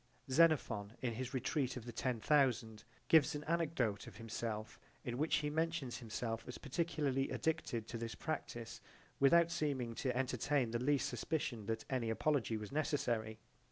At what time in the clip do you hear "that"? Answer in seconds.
11.67-11.85